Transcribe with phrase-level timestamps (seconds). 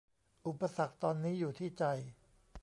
[0.47, 1.83] อุปสรรคตอนนี้อยู่ที่ใจ